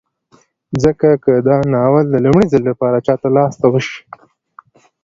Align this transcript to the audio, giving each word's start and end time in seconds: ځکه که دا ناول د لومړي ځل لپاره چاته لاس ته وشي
ځکه 0.83 1.09
که 1.23 1.33
دا 1.47 1.57
ناول 1.73 2.05
د 2.11 2.15
لومړي 2.25 2.45
ځل 2.53 2.63
لپاره 2.69 3.03
چاته 3.07 3.27
لاس 3.35 3.53
ته 3.61 3.67
وشي 3.73 4.01